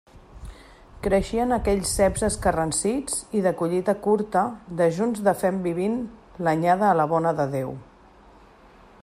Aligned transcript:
Creixien 1.07 1.51
aquells 1.57 1.91
ceps 1.97 2.23
escarransits 2.27 3.19
i 3.41 3.43
de 3.49 3.51
collita 3.61 3.95
curta 4.07 4.43
dejuns 4.81 5.23
de 5.29 5.35
fem 5.45 5.61
vivint 5.69 6.01
l'anyada 6.49 6.91
a 6.91 6.99
la 7.03 7.07
bona 7.15 7.37
de 7.43 7.51
Déu. 7.55 7.79